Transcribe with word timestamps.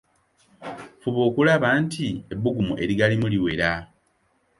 Fuba 1.01 1.19
okulaba 1.29 1.67
nti 1.83 2.05
ebbugumu 2.33 2.73
erigalimu 2.83 3.25
liwera.. 3.33 3.71